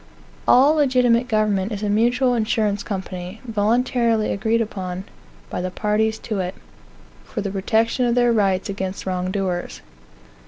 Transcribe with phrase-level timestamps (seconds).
[0.47, 5.03] All legitimate government is a mutual insurance company, voluntarily agreed upon
[5.51, 6.55] by the parties to it,
[7.23, 9.81] for the protection of their rights against wrong doers.